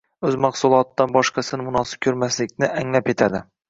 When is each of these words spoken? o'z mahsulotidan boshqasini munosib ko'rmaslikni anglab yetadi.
o'z 0.29 0.37
mahsulotidan 0.45 1.13
boshqasini 1.19 1.69
munosib 1.69 2.05
ko'rmaslikni 2.09 2.75
anglab 2.83 3.17
yetadi. 3.17 3.49